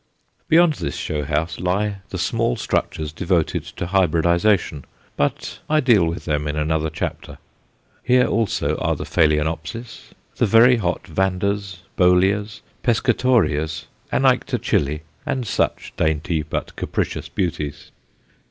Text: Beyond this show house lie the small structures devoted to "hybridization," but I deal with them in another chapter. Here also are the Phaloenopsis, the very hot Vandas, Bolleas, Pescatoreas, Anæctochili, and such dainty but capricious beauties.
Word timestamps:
Beyond 0.49 0.73
this 0.73 0.95
show 0.95 1.23
house 1.25 1.59
lie 1.59 1.97
the 2.09 2.17
small 2.17 2.55
structures 2.55 3.13
devoted 3.13 3.63
to 3.65 3.85
"hybridization," 3.85 4.83
but 5.15 5.59
I 5.69 5.79
deal 5.79 6.07
with 6.07 6.25
them 6.25 6.47
in 6.47 6.55
another 6.55 6.89
chapter. 6.89 7.37
Here 8.01 8.25
also 8.25 8.77
are 8.77 8.95
the 8.95 9.05
Phaloenopsis, 9.05 10.13
the 10.37 10.47
very 10.47 10.77
hot 10.77 11.03
Vandas, 11.03 11.81
Bolleas, 11.97 12.61
Pescatoreas, 12.81 13.85
Anæctochili, 14.11 15.01
and 15.23 15.45
such 15.45 15.93
dainty 15.97 16.41
but 16.41 16.75
capricious 16.75 17.29
beauties. 17.29 17.91